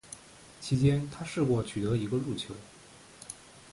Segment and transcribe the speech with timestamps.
[0.59, 2.55] 其间他试过取得一个入球。